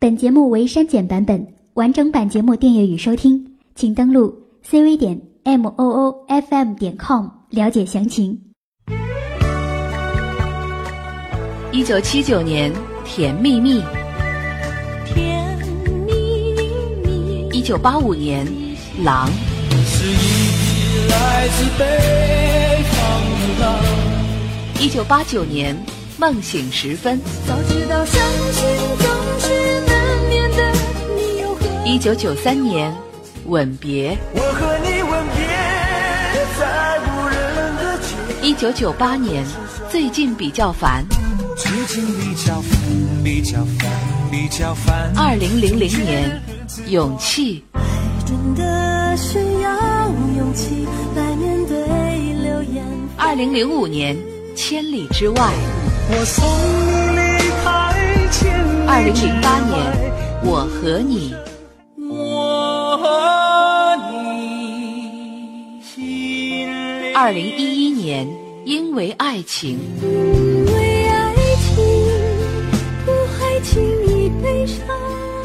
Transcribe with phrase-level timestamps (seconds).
[0.00, 3.38] 本节目为删减版本，完整版节目订阅与收听，
[3.74, 4.34] 请登录
[4.66, 8.40] cv 点 m o o f m 点 com 了解详情。
[11.70, 12.72] 一九七九年，
[13.04, 13.82] 《甜蜜蜜》；
[15.04, 15.58] 甜
[16.06, 16.14] 蜜
[17.04, 18.46] 蜜，一九八五年，
[19.04, 19.28] 《狼》；
[19.84, 21.84] 是一匹来自北
[22.84, 23.84] 方的狼。
[24.82, 25.76] 一九八九年，
[26.20, 27.18] 《梦醒时分》；
[27.48, 28.22] 早知道伤
[28.52, 28.62] 心
[28.98, 29.08] 总
[29.40, 30.70] 是难免的，
[31.16, 32.92] 你又何一九九三年，
[33.46, 35.46] 《吻别》；我和你吻别
[36.58, 37.34] 在无人
[37.76, 39.42] 的街，一九九八年，
[39.90, 41.02] 《最近比较烦》；
[41.56, 42.78] 最近比较烦，
[43.24, 43.90] 比较烦，
[44.30, 45.10] 比较烦。
[45.16, 46.38] 二零零零年，
[46.90, 47.64] 《勇气》；
[48.26, 51.78] 真的需要勇气来面对
[52.42, 52.84] 流言。
[53.16, 54.14] 二零零五年，
[54.54, 55.34] 《千里之外》；
[56.12, 56.16] 二
[59.04, 59.78] 零零八年，
[60.48, 61.30] 《我和你》；
[62.08, 65.78] 我和你
[67.14, 68.26] 二零一一年，
[68.64, 71.76] 《因为爱情》；因为爱情
[73.06, 74.84] 不会轻易悲伤，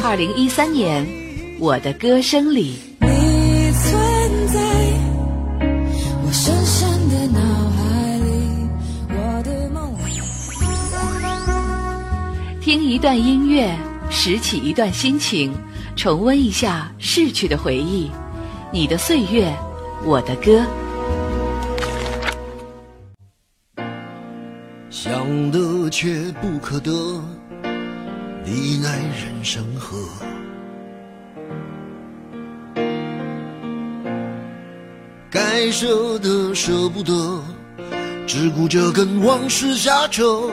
[0.04, 1.06] 二零一三年，
[1.60, 2.80] 《我的歌声里》。
[12.66, 13.78] 听一段音乐，
[14.10, 15.54] 拾起一段心情，
[15.96, 18.10] 重温一下逝去的回忆。
[18.74, 19.56] 你的岁月，
[20.04, 20.66] 我的歌。
[24.90, 26.92] 想得却不可得，
[28.44, 30.00] 你奈人生何？
[35.30, 37.44] 该舍的舍不得，
[38.26, 40.50] 只顾着跟往事瞎扯。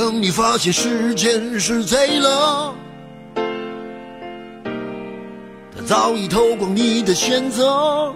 [0.00, 2.74] 等你发现时间是贼了，
[5.76, 8.14] 他早已偷光你的选择。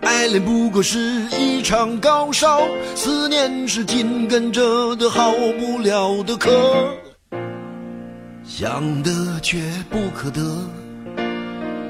[0.00, 0.98] 爱恋不过是
[1.38, 2.62] 一场高烧，
[2.94, 5.30] 思念是紧跟着的好
[5.60, 6.50] 不了的咳。
[8.44, 9.58] 想得却
[9.90, 10.40] 不可得，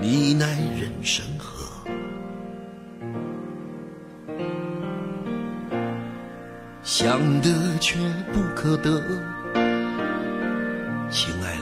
[0.03, 1.56] 你奈人生何？
[6.99, 7.99] 想得却
[8.33, 8.91] 不可得，
[11.11, 11.61] 情爱里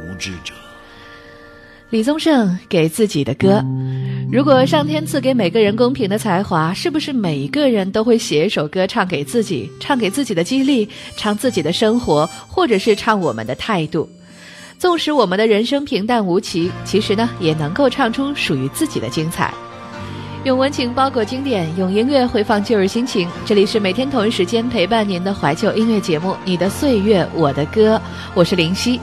[0.00, 0.54] 无知者。
[1.90, 3.60] 李宗盛给自己的歌，
[4.30, 14.08] 如果上天赐给每个人公平的才华，是不是每一个人都会写一首歌唱给自己，唱给自己的激励，唱自己的生活，或者是唱我们的态度？
[14.78, 19.52] 纵使我们的人生平淡无奇，其实呢，也能够唱出属于自己的精彩。
[20.44, 23.28] 用温情包裹经典，用音乐回放旧日心情。
[23.44, 27.96] 这里是每天同一时间陪伴您的怀旧音乐节目《你的岁月我的歌》，
[28.34, 29.00] 我是林夕，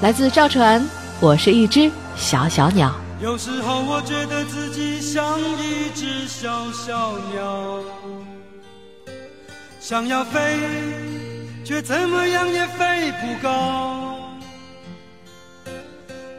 [0.00, 0.82] 来自赵传，
[1.20, 2.94] 我是一只小小鸟。
[3.20, 7.78] 有时候我觉得自己像一只小小鸟，
[9.78, 10.40] 想要飞，
[11.62, 14.13] 却怎么样也飞不高。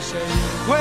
[0.00, 0.18] 谁
[0.66, 0.76] 会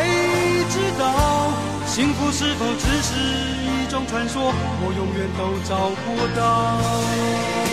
[0.69, 1.51] 知道？
[1.85, 4.53] 幸福是否只是一种传说？
[4.81, 7.66] 我永远都找不到。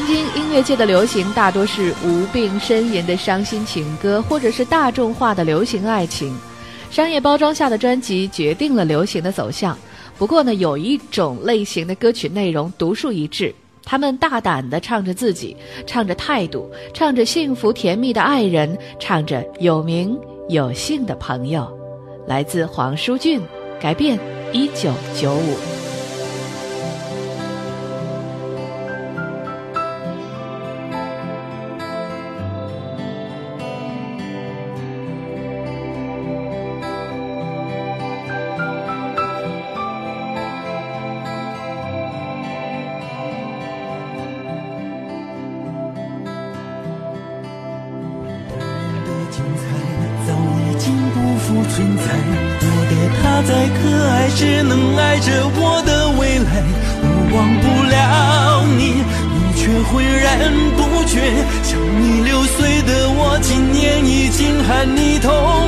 [0.00, 6.34] 现今音乐界的流行大多是无病呻吟的伤心情歌，或者是大众化的流行爱情。
[6.90, 9.76] 商业包装下的专辑决定了流行的走向。
[10.16, 13.54] 不过呢，有一种类型的歌曲内容独树一帜，
[13.84, 15.54] 他们大胆地唱着自己，
[15.86, 20.18] 唱着态度，唱着幸福甜蜜的爱人，唱着有名
[20.48, 21.70] 有姓的朋友。
[22.26, 23.38] 来自黄舒骏，
[23.78, 24.18] 《改变
[24.50, 25.54] 一九九五》。
[64.70, 65.59] 看你痛。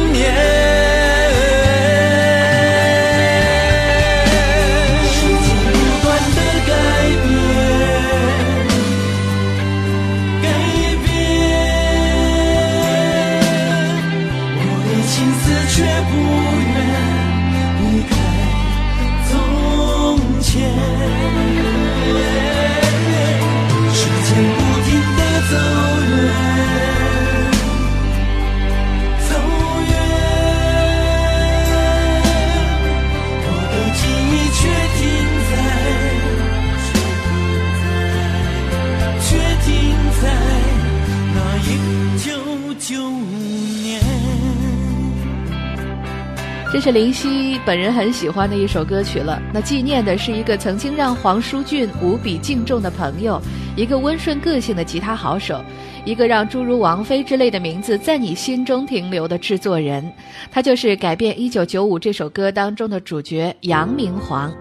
[42.83, 42.97] 九
[43.81, 44.03] 年
[46.73, 49.41] 这是林夕本人很喜欢的一首歌曲了。
[49.55, 53.41] 那纪念的是一个曾经让黄舒骏无比敬重的朋友，
[53.77, 55.63] 一个温顺个性的吉他好手，
[56.05, 60.13] 一个让诸如王菲之类的名字在你心中停留的制作人。
[60.51, 64.53] 他就是改编《一九九五》这首歌当中的主角杨明煌。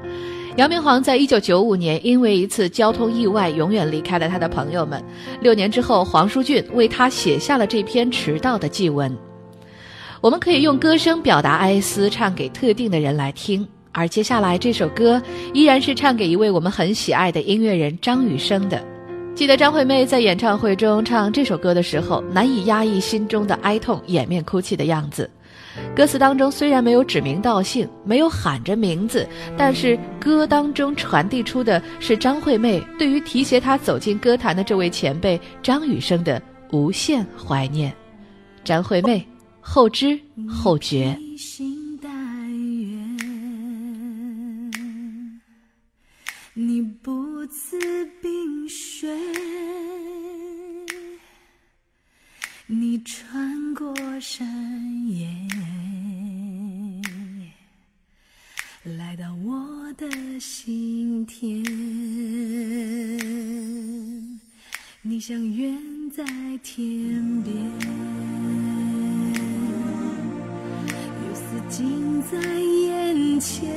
[0.57, 5.01] 杨明煌在一九九五年因为一次交通意外，永远离开了他的朋友们。
[5.39, 9.17] 六年之后，黄舒骏为他写下了这篇迟到的祭文。
[10.19, 13.65] 我们可以用歌声表达哀思，唱给特定的人来听。
[13.93, 15.21] 而接下来这首歌
[15.53, 18.83] 依然是唱给一位我们很喜爱的音乐人张雨生的。
[19.33, 25.29] 记得张惠妹在演唱会中唱这首歌的时候，难以压抑心中的哀痛，掩面哭泣的样子。
[25.95, 29.27] 歌词当中虽然没有指名道姓，没有喊着名字，
[29.57, 37.93] 但是歌当中传递出的是张惠妹对于提携她走进歌坛的这位前辈张雨生的无限怀念。
[38.63, 39.25] 张惠妹。
[39.63, 40.19] 后知
[40.49, 41.15] 后觉。
[46.55, 47.77] 你不辞
[48.19, 49.07] 冰雪，
[52.73, 54.47] 你穿过山
[55.05, 55.27] 野，
[58.85, 60.09] 来到我的
[60.39, 61.61] 心田。
[65.01, 65.77] 你像远
[66.11, 66.23] 在
[66.63, 67.53] 天边。
[71.27, 73.69] 又似近在眼前，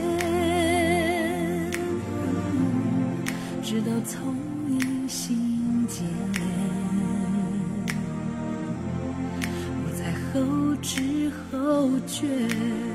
[3.61, 4.37] 直到从
[10.85, 12.94] 知后觉。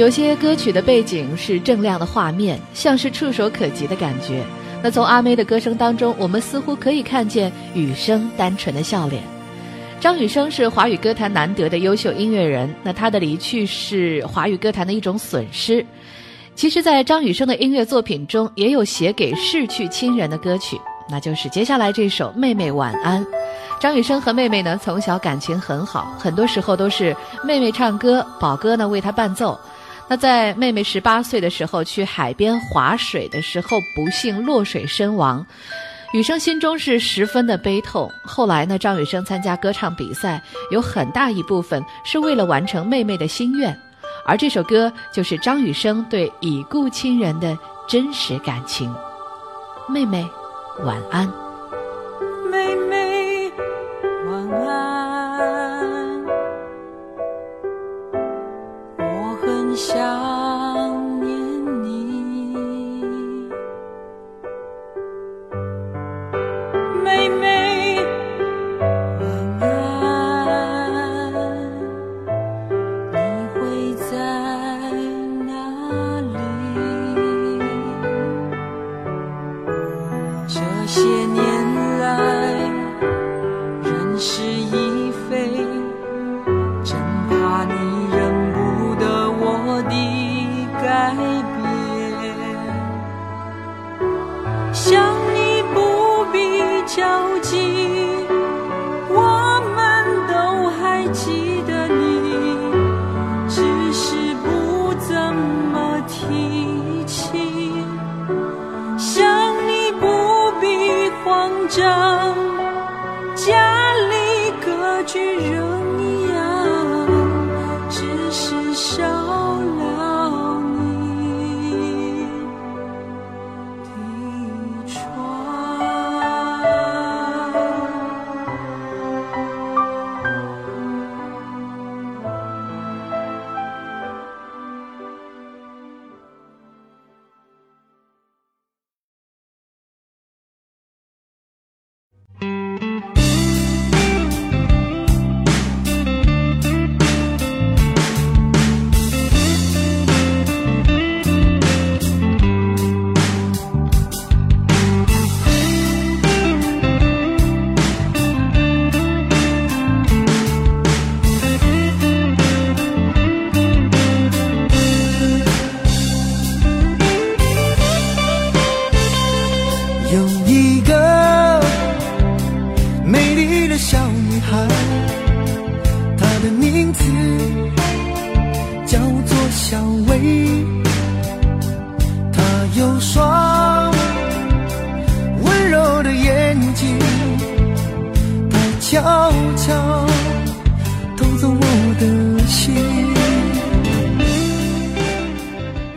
[0.00, 4.42] 有些歌曲的背景是正亮的画面，像是触手可及的感觉。
[4.82, 9.22] 那从阿妹的歌声当中，我们似乎可以看见雨生单纯的笑脸。
[10.00, 15.84] 张雨生是华语歌坛难得的优秀音乐人，那他的离去是华语歌坛的一种损失。
[16.54, 20.80] 其实，在张雨生的音乐作品中，也有写给逝去亲人的歌曲，
[21.10, 23.22] 那就是接下来这首《妹妹晚安》。
[23.78, 27.14] 张雨生和妹妹呢，从小感情很好，很多时候都是
[27.44, 29.60] 妹妹唱歌，宝哥呢为她伴奏。
[30.10, 35.46] 那在妹妹十八岁的时候去海边划水的时候，不幸落水身亡，
[36.12, 38.10] 雨生心中是十分的悲痛。
[38.24, 43.78] 后来呢，张雨生参加歌唱比赛，有很大一部分是为了完成妹妹的心愿，
[44.26, 48.92] 而这首歌就是张雨生对已故亲人的真实感情。
[49.88, 50.26] 妹妹，
[50.82, 51.49] 晚安。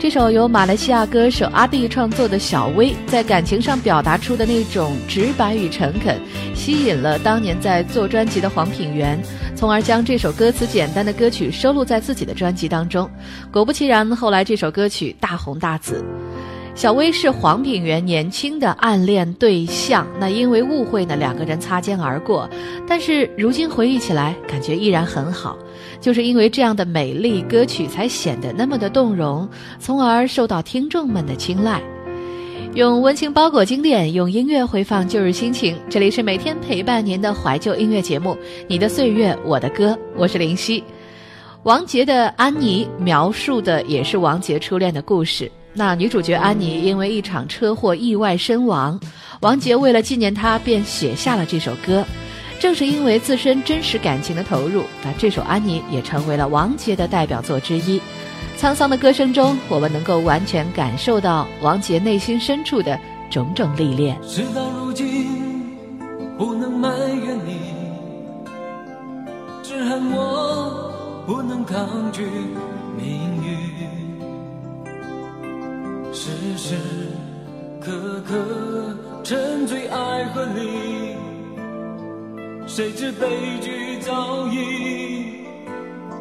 [0.04, 6.20] 这首由马来西亚歌手阿弟创作的《小薇》，在感情上表达出的那种直白与诚恳，
[6.54, 9.18] 吸引了当年在做专辑的黄品源，
[9.56, 13.10] 从而将这首歌词简单的歌曲收录在自己的专辑当中。
[13.50, 16.04] 果不其然，后来这首歌曲大红大紫。
[16.74, 22.50] 小薇是黄品源年轻的暗恋对象，那因为误会呢，两个人擦肩而过。
[22.86, 25.56] 但是如今回忆起来，感觉依然很好，
[26.04, 31.80] 就是因为这样的美丽歌曲，才显得那么的动容，从而受到听众们的青睐。
[32.74, 35.74] 用温情包裹经典，用音乐回放旧日心情。
[35.88, 38.32] 这里是每天陪伴您的怀旧音乐节目
[38.68, 40.84] 《你的岁月我的歌》，我是林夕。
[41.62, 45.50] 王杰的《安妮》描述的也是王杰初恋的故事。
[45.72, 49.00] 那女主角安妮因为一场车祸意外身亡，
[49.40, 52.04] 王杰为了纪念她，便写下了这首歌。
[52.64, 58.00] 正是因为自身真实感情的投入，那这首《安妮》也成为了王杰的代表作之一。
[58.56, 64.16] 沧桑的歌声中，我们能够完全感受到王杰内心深处的种种历练。
[64.22, 65.76] 事到如今，
[66.38, 66.88] 不能埋
[67.22, 67.58] 怨你，
[69.62, 70.90] 只恨我
[71.26, 72.22] 不能抗拒
[72.96, 73.58] 命运。
[76.14, 76.76] 时时
[77.78, 78.34] 刻刻
[79.22, 81.14] 沉醉爱河里，
[82.76, 85.46] 谁知悲剧早已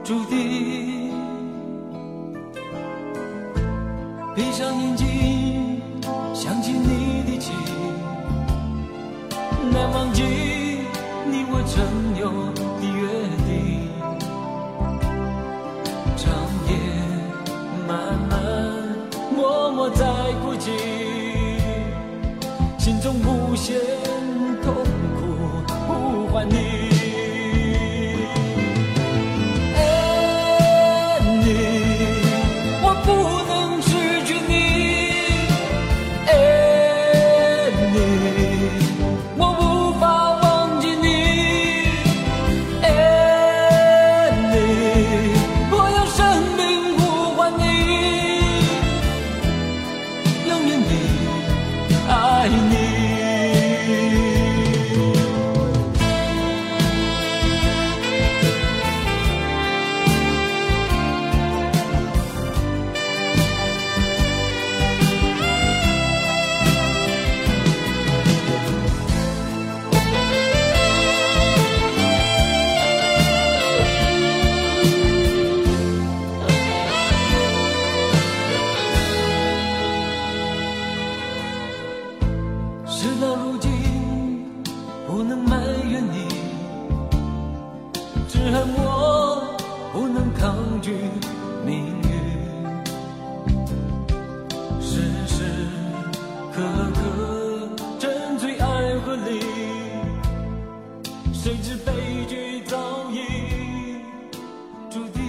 [0.04, 1.12] 注定。
[4.36, 5.82] 闭上眼睛，
[6.32, 7.56] 想起你的情，
[9.72, 10.22] 难忘记
[11.26, 12.30] 你我曾有
[12.80, 13.02] 的约
[13.48, 13.90] 定。
[16.16, 16.30] 长
[16.70, 16.72] 夜
[17.88, 18.38] 漫漫，
[19.36, 20.06] 默默在
[20.44, 20.70] 哭泣，
[22.78, 23.76] 心中无限
[101.54, 101.92] 谁知悲
[102.28, 103.20] 剧早已
[104.90, 105.22] 注定。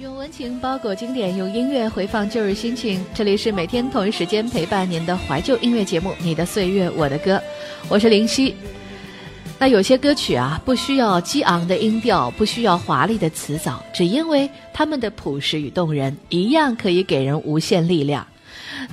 [0.00, 3.04] 用温情包裹经典，用音乐回放旧日心情。
[3.14, 7.36] 这里是每天同一时间陪伴您的怀旧音乐节目《你的岁月我的歌》，
[7.88, 8.56] 我是林夕。
[9.60, 18.26] 那有些歌曲啊，不需要激昂的音调，不需要华丽的词藻，只因为他们的朴实与动人，一样可以给人无限力量。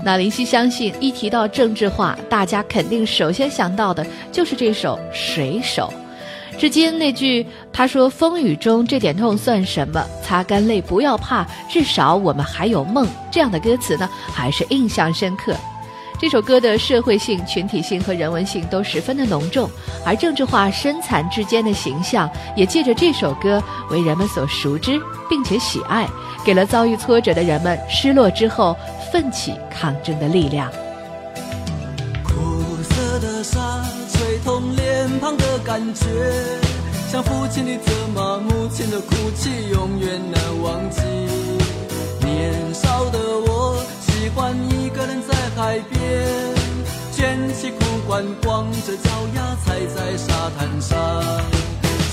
[0.03, 5.91] 那林夕相信，一提到政治化，大家肯定首先想到的就是这首《水手》。
[6.57, 10.01] 至今那句他说“风雨中这点痛算什么？
[10.23, 15.53] 擦干泪不要怕，至少我们还有梦”这样的歌词呢，还是印象深刻。
[16.17, 19.69] 这首歌的社会性、群体性和人文性都十分的浓重，
[20.05, 24.97] 而政治化身残志坚的形象也借着这首歌为人们所熟知，
[25.29, 26.07] 并且喜爱，
[26.45, 28.73] 给了遭遇挫折的人们失落之后
[29.15, 30.69] 奋起抗争的力量。
[32.21, 33.81] 苦涩的沙
[34.11, 36.03] 吹痛脸庞的感觉，
[37.09, 40.99] 像父亲的责骂，母亲的哭泣，永远难忘记。
[42.25, 43.17] 年少的
[43.47, 46.21] 我喜欢一个人在海边，
[47.13, 50.99] 卷起裤管，光着脚丫踩在沙滩上，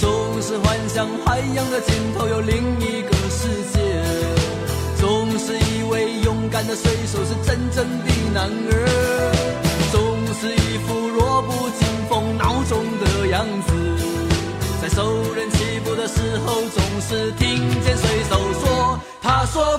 [0.01, 3.82] 总是幻想海洋的尽头有另一个世界，
[6.63, 9.33] 为勇敢的水手是真正的男儿。
[9.91, 10.01] 总
[10.35, 13.73] 是一副弱不禁风孬种的样子，
[14.81, 19.79] 在受人欺负的时候，总是听见水手说：“他说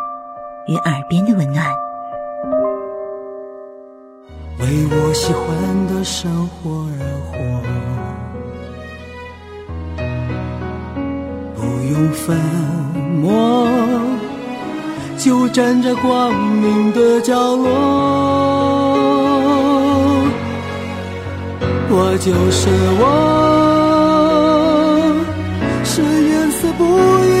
[0.71, 1.65] 与耳边的温暖。
[4.59, 5.47] 为我喜欢
[5.87, 7.35] 的生活而活，
[11.55, 11.59] 不
[11.91, 12.37] 用粉
[13.21, 13.67] 墨，
[15.17, 17.67] 就站在光明的角落。
[21.93, 22.69] 我就是
[23.01, 23.03] 我，
[25.83, 26.85] 是颜色不
[27.25, 27.40] 一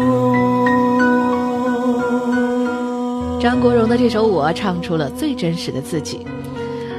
[3.61, 6.25] 国荣的这首《我》唱出了最真实的自己。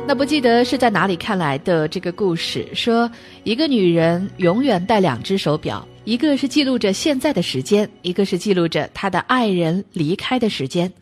[0.06, 3.10] 那不记得是在哪里看来的这个故事，说
[3.42, 10.92] 一个女人永远戴两只手表，一个是记录着现在的时间，一个是记录着她的爱人离开的时间。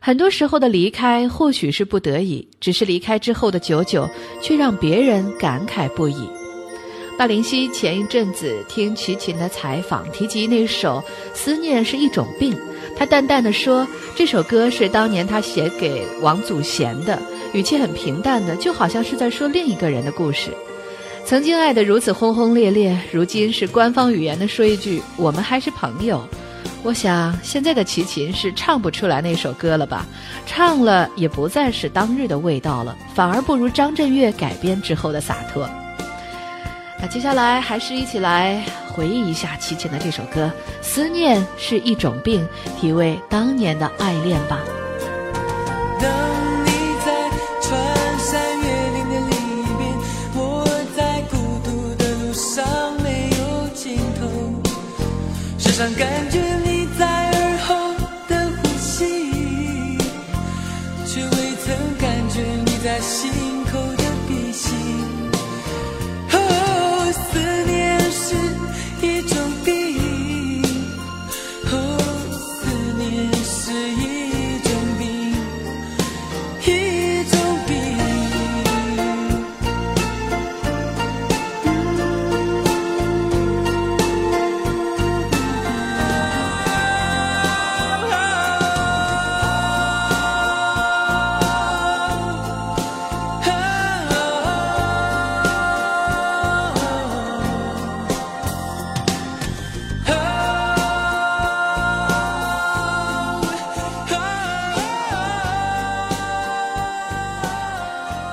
[0.00, 4.06] 很多时候的离开或许是不得已，只是离开之后的久久，
[4.42, 6.28] 却让别人感慨不已。
[7.18, 11.02] 那林夕前一阵子听齐秦的采访，提及那首
[11.34, 12.54] 《思念是一种病》，
[13.00, 17.18] 他淡淡的说，这首歌是当年他写给王祖贤的，
[17.54, 20.50] 语气很平淡的，就好像是在说另一个人的故事。
[21.24, 26.22] 曾经爱得如此轰轰烈烈，如今是官方语言的说一句“我们还是朋友”。
[26.84, 30.04] 我想现在的齐秦是唱不出来那首歌了吧？
[30.44, 35.66] 唱了也不再是当日的味道了，反而不如张震岳改编之后的洒脱。
[37.00, 40.52] 那接下来还是一起来回忆一下齐秦的这首歌
[40.84, 42.46] 《思念是一种病》，
[42.80, 44.60] 体味当年的爱恋吧。
[46.00, 46.10] 当
[46.66, 46.70] 你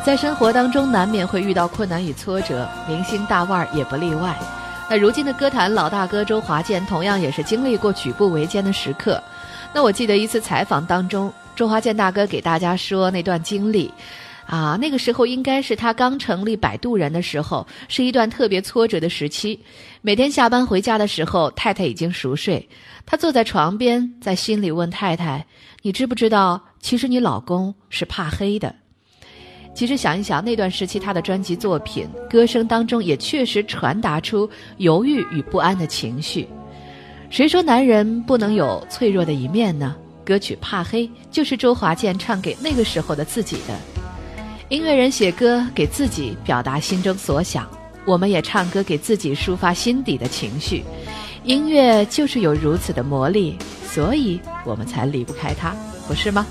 [0.08, 4.34] 在生活当中难免会遇到困难与挫折，明星大腕儿也不例外。
[4.90, 9.22] 那如今的歌坛老大哥周华健同样也是经历过举步维艰的时刻。
[9.74, 13.94] 那我记得一次采访当中，周华健大哥给大家说那段经历，
[14.46, 19.62] 啊，那个时候应该是他刚成立摆渡人的时候，是一段特别挫折的时期。
[20.00, 22.66] 每天下班回家的时候，太太已经熟睡，
[23.06, 25.46] 他坐在床边，在心里问太太
[25.84, 28.74] ：“你知不知道，其实你老公是怕黑的？”
[29.78, 36.50] 其实想一想，那段时期他的专辑作品、歌声当中也确实传达出犹豫与不安的情绪。
[37.30, 39.96] 谁说男人不能有脆弱的一面呢？
[40.26, 43.78] 歌曲《怕黑》就是周华健唱给那个时候的自己的。
[44.70, 47.70] 音乐人写歌给自己表达心中所想，
[48.04, 50.84] 我们也唱歌给自己抒发心底的情绪。
[51.44, 55.76] 音乐就是有如此的魔力，所以我们才离不开它，
[56.08, 56.48] 不是吗？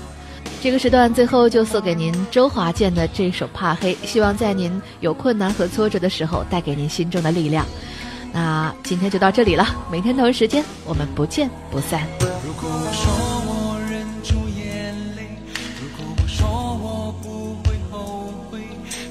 [0.59, 7.65] 这个时段最后就送给您周华健的这首《怕黑》，希望在您有困难和挫折的时候，带给您心中的力量。
[8.33, 12.05] 那今天就到这里了，明天同一时间我们不见不散。
[12.19, 13.13] 如果我说
[13.47, 15.29] 我忍住眼泪，
[15.79, 18.59] 如果我说我不会后悔，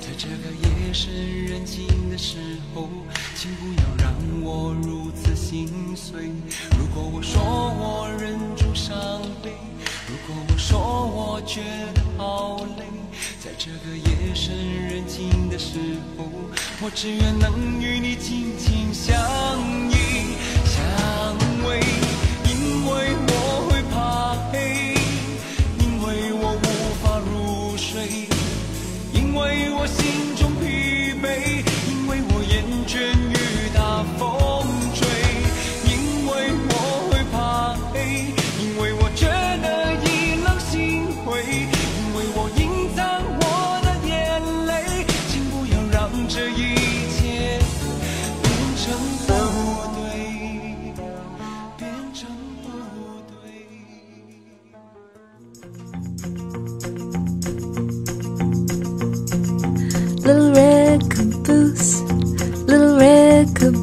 [0.00, 1.10] 在这个夜深
[1.46, 2.36] 人静的时
[2.74, 2.88] 候，
[3.34, 6.28] 请不要让我如此心碎。
[6.78, 9.50] 如果我说我忍住伤悲，
[10.28, 11.60] 如果我说我觉
[11.94, 12.82] 得好累，
[13.38, 15.78] 在这个夜深人静的时
[16.18, 16.24] 候，
[16.80, 19.14] 我只愿能与你紧紧相
[19.88, 20.34] 依
[20.64, 20.82] 相
[21.62, 21.78] 偎，
[22.42, 23.35] 因为我